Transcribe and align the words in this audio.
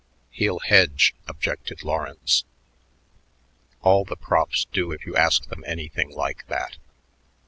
"He'll 0.31 0.57
hedge," 0.57 1.13
objected 1.27 1.83
Lawrence. 1.83 2.43
"All 3.83 4.03
the 4.03 4.15
profs 4.15 4.65
do 4.65 4.91
if 4.91 5.05
you 5.05 5.15
ask 5.15 5.45
them 5.49 5.63
anything 5.67 6.09
like 6.09 6.43
that." 6.47 6.77